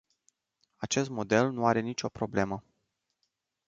[0.77, 2.63] Acest model nu are nicio problemă.